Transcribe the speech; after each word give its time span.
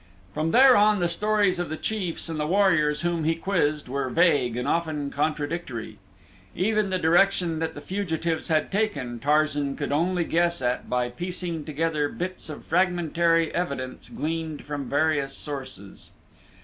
From 0.33 0.49
there 0.49 0.75
on 0.75 0.97
the 0.97 1.07
stories 1.07 1.59
of 1.59 1.69
the 1.69 1.77
chiefs 1.77 2.27
and 2.27 2.39
the 2.39 2.47
warriors 2.47 3.01
whom 3.01 3.23
he 3.23 3.35
quizzed, 3.35 3.87
were 3.87 4.09
vague 4.09 4.57
and 4.57 4.67
often 4.67 5.11
contradictory. 5.11 5.99
Even 6.55 6.89
the 6.89 6.97
direction 6.97 7.59
that 7.59 7.75
the 7.75 7.81
fugitives 7.81 8.47
had 8.47 8.71
taken 8.71 9.19
Tarzan 9.19 9.75
could 9.75 9.91
only 9.91 10.23
guess 10.23 10.59
at 10.59 10.89
by 10.89 11.09
piecing 11.09 11.65
together 11.65 12.09
bits 12.09 12.49
of 12.49 12.65
fragmentary 12.65 13.53
evidence 13.53 14.09
gleaned 14.09 14.63
from 14.65 14.89
various 14.89 15.37
sources. 15.37 16.09